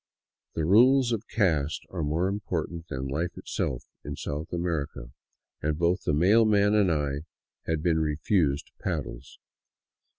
The 0.55 0.65
rules 0.65 1.11
of 1.11 1.27
caste 1.27 1.85
are 1.91 2.01
more 2.01 2.27
important 2.27 2.87
than 2.87 3.05
life 3.07 3.37
itself 3.37 3.83
in 4.03 4.15
South 4.15 4.51
America, 4.51 5.11
and 5.61 5.77
both 5.77 6.05
the 6.05 6.13
mail 6.15 6.43
man 6.43 6.73
and 6.73 6.91
I 6.91 7.19
had 7.67 7.83
been 7.83 7.99
refused 7.99 8.71
paddles. 8.79 9.37